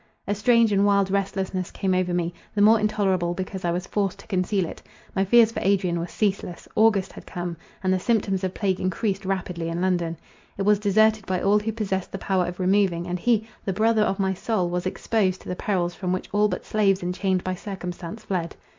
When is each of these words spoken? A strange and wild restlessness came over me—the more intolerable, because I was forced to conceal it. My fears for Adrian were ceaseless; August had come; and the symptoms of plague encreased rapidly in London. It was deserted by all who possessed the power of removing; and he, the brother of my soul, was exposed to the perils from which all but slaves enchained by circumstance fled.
A 0.27 0.33
strange 0.33 0.71
and 0.71 0.83
wild 0.83 1.11
restlessness 1.11 1.69
came 1.69 1.93
over 1.93 2.11
me—the 2.11 2.61
more 2.63 2.79
intolerable, 2.79 3.35
because 3.35 3.63
I 3.63 3.69
was 3.71 3.85
forced 3.85 4.17
to 4.17 4.25
conceal 4.25 4.65
it. 4.65 4.81
My 5.15 5.23
fears 5.23 5.51
for 5.51 5.59
Adrian 5.61 5.99
were 5.99 6.07
ceaseless; 6.07 6.67
August 6.75 7.13
had 7.13 7.27
come; 7.27 7.55
and 7.83 7.93
the 7.93 7.99
symptoms 7.99 8.43
of 8.43 8.55
plague 8.55 8.79
encreased 8.79 9.25
rapidly 9.25 9.69
in 9.69 9.79
London. 9.79 10.17
It 10.57 10.63
was 10.63 10.79
deserted 10.79 11.27
by 11.27 11.39
all 11.39 11.59
who 11.59 11.71
possessed 11.71 12.11
the 12.11 12.17
power 12.17 12.47
of 12.47 12.59
removing; 12.59 13.05
and 13.05 13.19
he, 13.19 13.47
the 13.63 13.73
brother 13.73 14.01
of 14.01 14.17
my 14.17 14.33
soul, 14.33 14.67
was 14.71 14.87
exposed 14.87 15.41
to 15.41 15.49
the 15.49 15.55
perils 15.55 15.93
from 15.93 16.11
which 16.13 16.29
all 16.31 16.47
but 16.47 16.65
slaves 16.65 17.03
enchained 17.03 17.43
by 17.43 17.53
circumstance 17.53 18.23
fled. 18.23 18.55